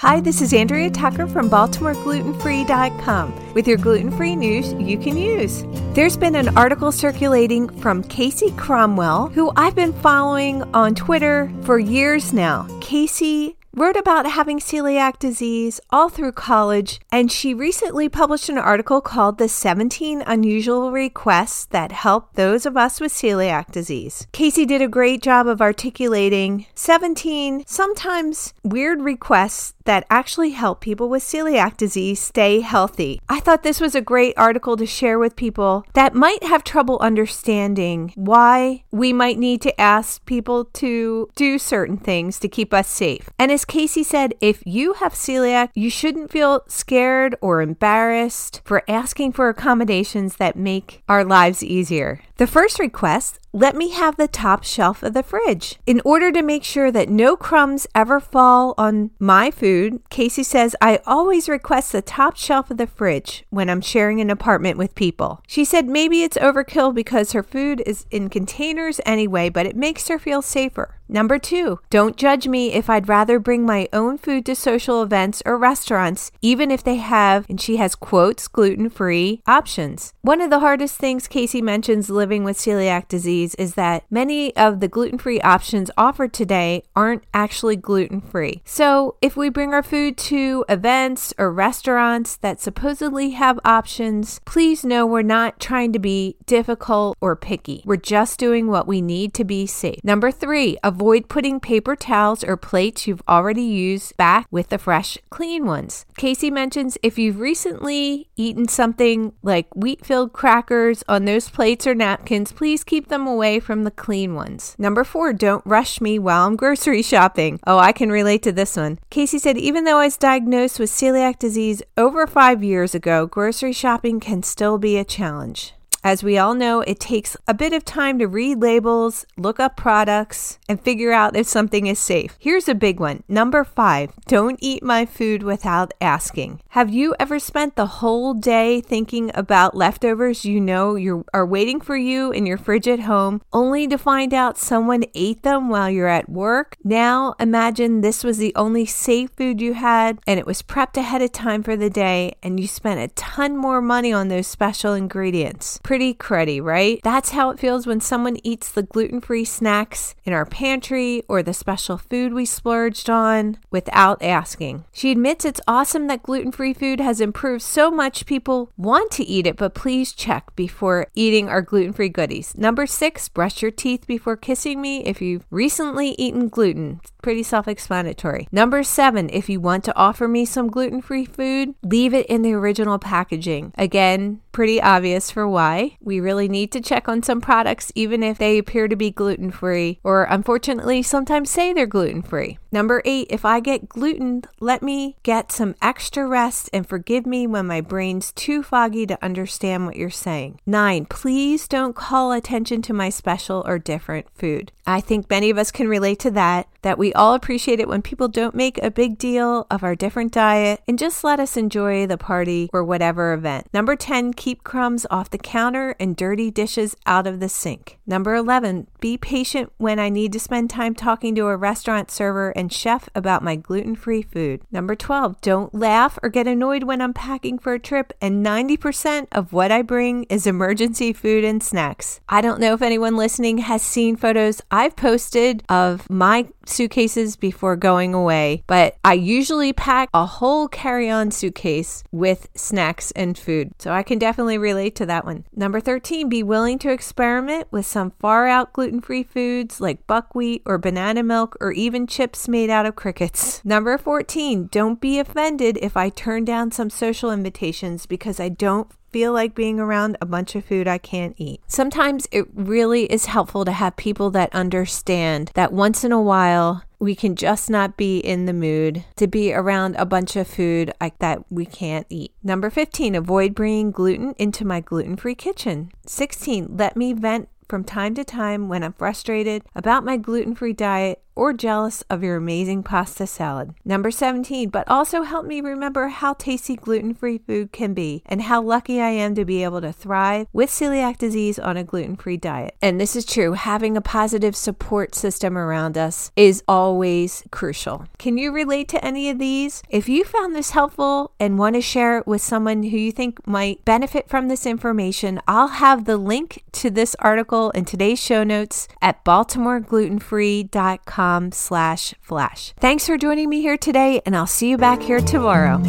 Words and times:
Hi, 0.00 0.20
this 0.20 0.42
is 0.42 0.52
Andrea 0.52 0.90
Tucker 0.90 1.26
from 1.26 1.48
BaltimoreGlutenFree.com 1.48 3.54
with 3.54 3.66
your 3.66 3.78
gluten 3.78 4.10
free 4.10 4.36
news 4.36 4.74
you 4.74 4.98
can 4.98 5.16
use. 5.16 5.64
There's 5.94 6.18
been 6.18 6.34
an 6.34 6.54
article 6.54 6.92
circulating 6.92 7.70
from 7.80 8.02
Casey 8.02 8.50
Cromwell, 8.58 9.28
who 9.28 9.50
I've 9.56 9.74
been 9.74 9.94
following 9.94 10.62
on 10.74 10.94
Twitter 10.94 11.50
for 11.62 11.78
years 11.78 12.34
now. 12.34 12.68
Casey 12.82 13.56
wrote 13.76 13.96
about 13.96 14.26
having 14.26 14.58
celiac 14.58 15.18
disease 15.18 15.80
all 15.90 16.08
through 16.10 16.32
college, 16.32 17.00
and 17.12 17.32
she 17.32 17.54
recently 17.54 18.08
published 18.08 18.48
an 18.50 18.58
article 18.58 19.00
called 19.00 19.38
The 19.38 19.48
17 19.48 20.22
Unusual 20.26 20.92
Requests 20.92 21.64
That 21.66 21.92
Help 21.92 22.34
Those 22.34 22.66
of 22.66 22.76
Us 22.76 23.00
with 23.00 23.12
Celiac 23.12 23.72
Disease. 23.72 24.26
Casey 24.32 24.66
did 24.66 24.82
a 24.82 24.88
great 24.88 25.22
job 25.22 25.46
of 25.46 25.62
articulating 25.62 26.66
17 26.74 27.64
sometimes 27.66 28.52
weird 28.62 29.00
requests 29.02 29.72
that 29.86 30.06
actually 30.10 30.50
help 30.50 30.80
people 30.80 31.08
with 31.08 31.22
celiac 31.22 31.76
disease 31.76 32.20
stay 32.20 32.60
healthy. 32.60 33.20
I 33.28 33.40
thought 33.40 33.62
this 33.62 33.80
was 33.80 33.94
a 33.94 34.00
great 34.00 34.34
article 34.36 34.76
to 34.76 34.86
share 34.86 35.18
with 35.18 35.34
people 35.34 35.84
that 35.94 36.14
might 36.14 36.42
have 36.44 36.62
trouble 36.62 36.98
understanding 37.00 38.12
why 38.14 38.84
we 38.90 39.12
might 39.12 39.38
need 39.38 39.62
to 39.62 39.80
ask 39.80 40.24
people 40.26 40.64
to 40.64 41.28
do 41.34 41.58
certain 41.58 41.96
things 41.96 42.38
to 42.40 42.48
keep 42.48 42.74
us 42.74 42.88
safe. 42.88 43.30
And 43.38 43.50
as 43.50 43.64
Casey 43.64 44.02
said, 44.02 44.34
if 44.40 44.62
you 44.66 44.94
have 44.94 45.14
celiac, 45.14 45.70
you 45.74 45.90
shouldn't 45.90 46.30
feel 46.30 46.62
scared 46.68 47.36
or 47.40 47.62
embarrassed 47.62 48.60
for 48.64 48.82
asking 48.88 49.32
for 49.32 49.48
accommodations 49.48 50.36
that 50.36 50.56
make 50.56 51.02
our 51.08 51.24
lives 51.24 51.62
easier. 51.62 52.20
The 52.38 52.46
first 52.46 52.78
request 52.78 53.38
let 53.54 53.74
me 53.74 53.88
have 53.92 54.18
the 54.18 54.28
top 54.28 54.62
shelf 54.62 55.02
of 55.02 55.14
the 55.14 55.22
fridge. 55.22 55.78
In 55.86 56.02
order 56.04 56.30
to 56.30 56.42
make 56.42 56.62
sure 56.62 56.92
that 56.92 57.08
no 57.08 57.34
crumbs 57.34 57.86
ever 57.94 58.20
fall 58.20 58.74
on 58.76 59.10
my 59.18 59.50
food, 59.50 60.02
Casey 60.10 60.42
says 60.42 60.76
I 60.82 61.00
always 61.06 61.48
request 61.48 61.92
the 61.92 62.02
top 62.02 62.36
shelf 62.36 62.70
of 62.70 62.76
the 62.76 62.86
fridge 62.86 63.46
when 63.48 63.70
I'm 63.70 63.80
sharing 63.80 64.20
an 64.20 64.28
apartment 64.28 64.76
with 64.76 64.94
people. 64.94 65.40
She 65.46 65.64
said 65.64 65.88
maybe 65.88 66.22
it's 66.22 66.36
overkill 66.36 66.94
because 66.94 67.32
her 67.32 67.42
food 67.42 67.82
is 67.86 68.04
in 68.10 68.28
containers 68.28 69.00
anyway, 69.06 69.48
but 69.48 69.64
it 69.64 69.74
makes 69.74 70.08
her 70.08 70.18
feel 70.18 70.42
safer. 70.42 70.95
Number 71.08 71.38
two, 71.38 71.78
don't 71.88 72.16
judge 72.16 72.48
me 72.48 72.72
if 72.72 72.90
I'd 72.90 73.08
rather 73.08 73.38
bring 73.38 73.64
my 73.64 73.88
own 73.92 74.18
food 74.18 74.44
to 74.46 74.56
social 74.56 75.02
events 75.02 75.42
or 75.46 75.56
restaurants, 75.56 76.32
even 76.42 76.70
if 76.70 76.82
they 76.82 76.96
have, 76.96 77.46
and 77.48 77.60
she 77.60 77.76
has 77.76 77.94
quotes, 77.94 78.48
gluten 78.48 78.90
free 78.90 79.42
options. 79.46 80.12
One 80.22 80.40
of 80.40 80.50
the 80.50 80.58
hardest 80.58 80.96
things 80.96 81.28
Casey 81.28 81.62
mentions 81.62 82.10
living 82.10 82.42
with 82.42 82.58
celiac 82.58 83.06
disease 83.08 83.54
is 83.54 83.74
that 83.74 84.04
many 84.10 84.54
of 84.56 84.80
the 84.80 84.88
gluten 84.88 85.18
free 85.18 85.40
options 85.42 85.90
offered 85.96 86.32
today 86.32 86.82
aren't 86.96 87.24
actually 87.32 87.76
gluten 87.76 88.20
free. 88.20 88.62
So 88.64 89.16
if 89.22 89.36
we 89.36 89.48
bring 89.48 89.72
our 89.72 89.82
food 89.82 90.16
to 90.18 90.64
events 90.68 91.32
or 91.38 91.52
restaurants 91.52 92.36
that 92.38 92.60
supposedly 92.60 93.30
have 93.30 93.60
options, 93.64 94.40
please 94.44 94.84
know 94.84 95.06
we're 95.06 95.22
not 95.22 95.60
trying 95.60 95.92
to 95.92 95.98
be 95.98 96.36
difficult 96.46 97.16
or 97.20 97.36
picky. 97.36 97.82
We're 97.84 97.96
just 97.96 98.38
doing 98.38 98.66
what 98.66 98.88
we 98.88 99.00
need 99.00 99.34
to 99.34 99.44
be 99.44 99.66
safe. 99.66 100.02
Number 100.02 100.32
three, 100.32 100.76
avoid 100.96 101.28
putting 101.28 101.60
paper 101.60 101.94
towels 101.94 102.42
or 102.42 102.56
plates 102.56 103.06
you've 103.06 103.22
already 103.28 103.62
used 103.62 104.16
back 104.16 104.46
with 104.50 104.68
the 104.68 104.78
fresh, 104.78 105.18
clean 105.28 105.66
ones. 105.66 106.06
Casey 106.16 106.50
mentions 106.50 106.96
if 107.02 107.18
you've 107.18 107.38
recently 107.38 108.30
eaten 108.34 108.66
something 108.66 109.34
like 109.42 109.66
wheat 109.76 110.06
filled 110.06 110.32
crackers 110.32 111.04
on 111.06 111.26
those 111.26 111.50
plates 111.50 111.86
or 111.86 111.94
napkins, 111.94 112.50
please 112.50 112.82
keep 112.82 113.08
them 113.08 113.26
away 113.26 113.60
from 113.60 113.84
the 113.84 113.90
clean 113.90 114.34
ones. 114.34 114.74
Number 114.78 115.04
four, 115.04 115.34
don't 115.34 115.66
rush 115.66 116.00
me 116.00 116.18
while 116.18 116.46
I'm 116.46 116.56
grocery 116.56 117.02
shopping. 117.12 117.60
Oh, 117.66 117.78
I 117.78 117.92
can 117.92 118.10
relate 118.10 118.42
to 118.44 118.52
this 118.52 118.74
one. 118.74 118.98
Casey 119.10 119.38
said, 119.38 119.58
even 119.58 119.84
though 119.84 119.98
I 119.98 120.06
was 120.06 120.16
diagnosed 120.16 120.80
with 120.80 120.88
celiac 120.88 121.38
disease 121.38 121.82
over 121.98 122.26
five 122.26 122.64
years 122.64 122.94
ago, 122.94 123.26
grocery 123.26 123.74
shopping 123.74 124.18
can 124.18 124.42
still 124.42 124.78
be 124.78 124.96
a 124.96 125.04
challenge. 125.04 125.74
As 126.06 126.22
we 126.22 126.38
all 126.38 126.54
know, 126.54 126.82
it 126.82 127.00
takes 127.00 127.36
a 127.48 127.52
bit 127.52 127.72
of 127.72 127.84
time 127.84 128.20
to 128.20 128.28
read 128.28 128.62
labels, 128.62 129.26
look 129.36 129.58
up 129.58 129.76
products, 129.76 130.60
and 130.68 130.80
figure 130.80 131.10
out 131.10 131.34
if 131.34 131.48
something 131.48 131.88
is 131.88 131.98
safe. 131.98 132.36
Here's 132.38 132.68
a 132.68 132.76
big 132.76 133.00
one. 133.00 133.24
Number 133.26 133.64
five, 133.64 134.12
don't 134.28 134.56
eat 134.62 134.84
my 134.84 135.04
food 135.04 135.42
without 135.42 135.92
asking. 136.00 136.60
Have 136.68 136.90
you 136.90 137.16
ever 137.18 137.40
spent 137.40 137.74
the 137.74 137.86
whole 137.86 138.34
day 138.34 138.80
thinking 138.80 139.32
about 139.34 139.76
leftovers 139.76 140.44
you 140.44 140.60
know 140.60 140.94
you 140.94 141.24
are 141.34 141.44
waiting 141.44 141.80
for 141.80 141.96
you 141.96 142.30
in 142.30 142.46
your 142.46 142.56
fridge 142.56 142.86
at 142.86 143.00
home, 143.00 143.42
only 143.52 143.88
to 143.88 143.98
find 143.98 144.32
out 144.32 144.58
someone 144.58 145.02
ate 145.16 145.42
them 145.42 145.68
while 145.68 145.90
you're 145.90 146.06
at 146.06 146.28
work? 146.28 146.76
Now 146.84 147.34
imagine 147.40 148.02
this 148.02 148.22
was 148.22 148.38
the 148.38 148.54
only 148.54 148.86
safe 148.86 149.30
food 149.30 149.60
you 149.60 149.74
had 149.74 150.20
and 150.24 150.38
it 150.38 150.46
was 150.46 150.62
prepped 150.62 150.96
ahead 150.96 151.20
of 151.20 151.32
time 151.32 151.64
for 151.64 151.74
the 151.74 151.90
day 151.90 152.36
and 152.44 152.60
you 152.60 152.68
spent 152.68 153.00
a 153.00 153.12
ton 153.16 153.56
more 153.56 153.82
money 153.82 154.12
on 154.12 154.28
those 154.28 154.46
special 154.46 154.92
ingredients. 154.92 155.80
Pretty 155.82 155.95
cruddy, 155.98 156.62
right? 156.62 157.00
That's 157.02 157.30
how 157.30 157.50
it 157.50 157.58
feels 157.58 157.86
when 157.86 158.00
someone 158.00 158.36
eats 158.44 158.70
the 158.70 158.82
gluten 158.82 159.20
free 159.20 159.44
snacks 159.44 160.14
in 160.24 160.32
our 160.32 160.44
pantry 160.44 161.22
or 161.28 161.42
the 161.42 161.54
special 161.54 161.98
food 161.98 162.32
we 162.32 162.44
splurged 162.44 163.08
on 163.08 163.58
without 163.70 164.22
asking. 164.22 164.84
She 164.92 165.10
admits 165.10 165.44
it's 165.44 165.60
awesome 165.66 166.06
that 166.08 166.22
gluten 166.22 166.52
free 166.52 166.74
food 166.74 167.00
has 167.00 167.20
improved 167.20 167.62
so 167.62 167.90
much 167.90 168.26
people 168.26 168.70
want 168.76 169.10
to 169.12 169.24
eat 169.24 169.46
it, 169.46 169.56
but 169.56 169.74
please 169.74 170.12
check 170.12 170.54
before 170.56 171.06
eating 171.14 171.48
our 171.48 171.62
gluten 171.62 171.92
free 171.92 172.08
goodies. 172.08 172.56
Number 172.56 172.86
six, 172.86 173.28
brush 173.28 173.62
your 173.62 173.70
teeth 173.70 174.06
before 174.06 174.36
kissing 174.36 174.80
me 174.80 175.04
if 175.04 175.20
you've 175.20 175.44
recently 175.50 176.10
eaten 176.18 176.48
gluten. 176.48 177.00
Pretty 177.22 177.42
self 177.42 177.66
explanatory. 177.66 178.48
Number 178.52 178.82
seven, 178.82 179.28
if 179.30 179.48
you 179.48 179.60
want 179.60 179.84
to 179.84 179.96
offer 179.96 180.28
me 180.28 180.44
some 180.44 180.68
gluten 180.68 181.02
free 181.02 181.24
food, 181.24 181.74
leave 181.82 182.14
it 182.14 182.26
in 182.26 182.42
the 182.42 182.52
original 182.52 182.98
packaging. 182.98 183.72
Again, 183.76 184.40
pretty 184.52 184.80
obvious 184.80 185.30
for 185.30 185.46
why. 185.46 185.75
We 186.00 186.20
really 186.20 186.48
need 186.48 186.72
to 186.72 186.80
check 186.80 187.08
on 187.08 187.22
some 187.22 187.40
products, 187.40 187.92
even 187.94 188.22
if 188.22 188.38
they 188.38 188.58
appear 188.58 188.88
to 188.88 188.96
be 188.96 189.10
gluten 189.10 189.50
free, 189.50 190.00
or 190.02 190.24
unfortunately, 190.24 191.02
sometimes 191.02 191.50
say 191.50 191.72
they're 191.72 191.86
gluten 191.86 192.22
free. 192.22 192.58
Number 192.72 193.02
eight, 193.04 193.28
if 193.30 193.44
I 193.44 193.60
get 193.60 193.88
gluten, 193.88 194.42
let 194.60 194.82
me 194.82 195.16
get 195.22 195.52
some 195.52 195.74
extra 195.80 196.26
rest 196.26 196.68
and 196.72 196.86
forgive 196.86 197.26
me 197.26 197.46
when 197.46 197.66
my 197.66 197.80
brain's 197.80 198.32
too 198.32 198.62
foggy 198.62 199.06
to 199.06 199.24
understand 199.24 199.86
what 199.86 199.96
you're 199.96 200.10
saying. 200.10 200.60
Nine, 200.66 201.06
please 201.06 201.68
don't 201.68 201.96
call 201.96 202.32
attention 202.32 202.82
to 202.82 202.92
my 202.92 203.08
special 203.08 203.64
or 203.66 203.78
different 203.78 204.26
food. 204.34 204.72
I 204.86 205.00
think 205.00 205.28
many 205.30 205.50
of 205.50 205.58
us 205.58 205.70
can 205.70 205.88
relate 205.88 206.18
to 206.20 206.30
that. 206.32 206.68
That 206.86 206.98
we 206.98 207.12
all 207.14 207.34
appreciate 207.34 207.80
it 207.80 207.88
when 207.88 208.00
people 208.00 208.28
don't 208.28 208.54
make 208.54 208.80
a 208.80 208.92
big 208.92 209.18
deal 209.18 209.66
of 209.72 209.82
our 209.82 209.96
different 209.96 210.30
diet 210.30 210.80
and 210.86 211.00
just 211.00 211.24
let 211.24 211.40
us 211.40 211.56
enjoy 211.56 212.06
the 212.06 212.16
party 212.16 212.70
or 212.72 212.84
whatever 212.84 213.32
event. 213.32 213.66
Number 213.74 213.96
10, 213.96 214.34
keep 214.34 214.62
crumbs 214.62 215.04
off 215.10 215.28
the 215.28 215.36
counter 215.36 215.96
and 215.98 216.14
dirty 216.14 216.48
dishes 216.48 216.94
out 217.04 217.26
of 217.26 217.40
the 217.40 217.48
sink. 217.48 217.98
Number 218.06 218.36
11, 218.36 218.86
be 219.00 219.18
patient 219.18 219.72
when 219.78 219.98
I 219.98 220.10
need 220.10 220.32
to 220.34 220.38
spend 220.38 220.70
time 220.70 220.94
talking 220.94 221.34
to 221.34 221.48
a 221.48 221.56
restaurant 221.56 222.08
server 222.08 222.50
and 222.50 222.72
chef 222.72 223.08
about 223.16 223.42
my 223.42 223.56
gluten 223.56 223.96
free 223.96 224.22
food. 224.22 224.62
Number 224.70 224.94
12, 224.94 225.40
don't 225.40 225.74
laugh 225.74 226.20
or 226.22 226.28
get 226.28 226.46
annoyed 226.46 226.84
when 226.84 227.02
I'm 227.02 227.12
packing 227.12 227.58
for 227.58 227.72
a 227.72 227.80
trip, 227.80 228.12
and 228.20 228.46
90% 228.46 229.26
of 229.32 229.52
what 229.52 229.72
I 229.72 229.82
bring 229.82 230.22
is 230.24 230.46
emergency 230.46 231.12
food 231.12 231.42
and 231.42 231.60
snacks. 231.60 232.20
I 232.28 232.40
don't 232.40 232.60
know 232.60 232.74
if 232.74 232.82
anyone 232.82 233.16
listening 233.16 233.58
has 233.58 233.82
seen 233.82 234.14
photos 234.14 234.62
I've 234.70 234.94
posted 234.94 235.64
of 235.68 236.08
my 236.08 236.46
suitcases 236.76 237.36
before 237.36 237.74
going 237.74 238.14
away, 238.14 238.62
but 238.66 238.96
I 239.04 239.14
usually 239.14 239.72
pack 239.72 240.10
a 240.12 240.26
whole 240.26 240.68
carry 240.68 241.10
on 241.10 241.30
suitcase 241.30 242.04
with 242.12 242.48
snacks 242.54 243.10
and 243.12 243.36
food. 243.36 243.72
So 243.78 243.92
I 243.92 244.02
can 244.02 244.18
definitely 244.18 244.58
relate 244.58 244.94
to 244.96 245.06
that 245.06 245.24
one. 245.24 245.44
Number 245.54 245.80
13, 245.80 246.28
be 246.28 246.42
willing 246.42 246.78
to 246.80 246.92
experiment 246.92 247.68
with 247.70 247.86
some 247.86 248.12
far 248.18 248.46
out 248.46 248.72
gluten 248.74 249.00
free 249.00 249.22
foods 249.22 249.80
like 249.80 250.06
buckwheat 250.06 250.62
or 250.66 250.78
banana 250.78 251.22
milk 251.22 251.56
or 251.60 251.72
even 251.72 252.06
chips 252.06 252.46
made 252.46 252.70
out 252.70 252.86
of 252.86 252.94
crickets. 252.94 253.64
Number 253.64 253.96
14, 253.96 254.68
don't 254.70 255.00
be 255.00 255.18
offended 255.18 255.78
if 255.80 255.96
I 255.96 256.10
turn 256.10 256.44
down 256.44 256.70
some 256.70 256.90
social 256.90 257.30
invitations 257.30 258.06
because 258.06 258.38
I 258.38 258.50
don't 258.50 258.90
feel 259.10 259.32
like 259.32 259.54
being 259.54 259.80
around 259.80 260.16
a 260.20 260.26
bunch 260.26 260.54
of 260.54 260.64
food 260.64 260.88
I 260.88 260.98
can't 260.98 261.34
eat. 261.38 261.60
Sometimes 261.66 262.26
it 262.32 262.46
really 262.54 263.04
is 263.04 263.26
helpful 263.26 263.64
to 263.64 263.72
have 263.72 263.96
people 263.96 264.30
that 264.30 264.54
understand 264.54 265.50
that 265.54 265.72
once 265.72 266.04
in 266.04 266.12
a 266.12 266.20
while 266.20 266.82
we 266.98 267.14
can 267.14 267.36
just 267.36 267.68
not 267.68 267.96
be 267.96 268.18
in 268.18 268.46
the 268.46 268.52
mood 268.52 269.04
to 269.16 269.26
be 269.26 269.52
around 269.52 269.96
a 269.96 270.06
bunch 270.06 270.34
of 270.36 270.46
food 270.46 270.92
like 271.00 271.18
that 271.18 271.44
we 271.50 271.66
can't 271.66 272.06
eat. 272.08 272.32
Number 272.42 272.70
15, 272.70 273.14
avoid 273.14 273.54
bringing 273.54 273.90
gluten 273.90 274.34
into 274.38 274.64
my 274.64 274.80
gluten 274.80 275.16
free 275.16 275.34
kitchen. 275.34 275.90
16, 276.06 276.76
let 276.76 276.96
me 276.96 277.12
vent 277.12 277.48
from 277.68 277.84
time 277.84 278.14
to 278.14 278.24
time 278.24 278.68
when 278.68 278.82
I'm 278.82 278.92
frustrated 278.92 279.62
about 279.74 280.04
my 280.04 280.16
gluten 280.16 280.54
free 280.54 280.72
diet 280.72 281.22
or 281.36 281.52
jealous 281.52 282.02
of 282.08 282.24
your 282.24 282.36
amazing 282.36 282.82
pasta 282.82 283.26
salad. 283.26 283.74
Number 283.84 284.10
17, 284.10 284.70
but 284.70 284.88
also 284.88 285.22
help 285.22 285.44
me 285.46 285.60
remember 285.60 286.08
how 286.08 286.32
tasty 286.32 286.74
gluten 286.74 287.12
free 287.14 287.38
food 287.38 287.70
can 287.70 287.94
be 287.94 288.22
and 288.26 288.42
how 288.42 288.60
lucky 288.62 289.00
I 289.00 289.10
am 289.10 289.34
to 289.34 289.44
be 289.44 289.62
able 289.62 289.82
to 289.82 289.92
thrive 289.92 290.48
with 290.52 290.70
celiac 290.70 291.18
disease 291.18 291.58
on 291.58 291.76
a 291.76 291.84
gluten 291.84 292.16
free 292.16 292.38
diet. 292.38 292.74
And 292.80 292.98
this 292.98 293.14
is 293.14 293.26
true, 293.26 293.52
having 293.52 293.96
a 293.96 294.00
positive 294.00 294.56
support 294.56 295.14
system 295.14 295.58
around 295.58 295.98
us 295.98 296.32
is 296.34 296.64
always 296.66 297.44
crucial. 297.50 298.06
Can 298.18 298.38
you 298.38 298.50
relate 298.50 298.88
to 298.88 299.04
any 299.04 299.28
of 299.28 299.38
these? 299.38 299.82
If 299.90 300.08
you 300.08 300.24
found 300.24 300.56
this 300.56 300.70
helpful 300.70 301.32
and 301.38 301.58
want 301.58 301.76
to 301.76 301.82
share 301.82 302.16
it 302.18 302.26
with 302.26 302.40
someone 302.40 302.84
who 302.84 302.96
you 302.96 303.12
think 303.12 303.46
might 303.46 303.84
benefit 303.84 304.30
from 304.30 304.48
this 304.48 304.64
information, 304.64 305.42
I'll 305.46 305.68
have 305.68 306.06
the 306.06 306.16
link 306.16 306.62
to 306.72 306.88
this 306.88 307.14
article 307.18 307.68
in 307.72 307.84
today's 307.84 308.18
show 308.18 308.42
notes 308.42 308.88
at 309.02 309.22
baltimoreglutenfree.com 309.24 311.25
slash 311.52 312.14
flash. 312.20 312.72
Thanks 312.78 313.06
for 313.06 313.16
joining 313.18 313.48
me 313.48 313.60
here 313.60 313.76
today, 313.76 314.20
and 314.24 314.36
I'll 314.36 314.46
see 314.46 314.70
you 314.70 314.78
back 314.78 315.02
here 315.02 315.20
tomorrow. 315.20 315.82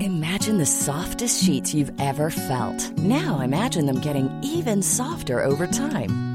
Imagine 0.00 0.58
the 0.58 0.66
softest 0.66 1.44
sheets 1.44 1.74
you've 1.74 1.92
ever 2.00 2.30
felt. 2.30 2.98
Now 2.98 3.40
imagine 3.40 3.86
them 3.86 4.00
getting 4.00 4.30
even 4.42 4.82
softer 4.82 5.44
over 5.44 5.66
time. 5.66 6.29